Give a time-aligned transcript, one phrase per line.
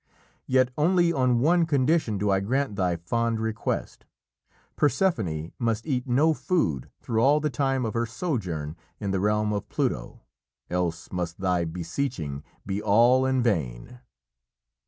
[0.47, 4.03] Yet only on one condition do I grant thy fond request.
[4.75, 9.53] Persephone must eat no food through all the time of her sojourn in the realm
[9.53, 10.21] of Pluto,
[10.71, 13.99] else must thy beseeching be all in vain."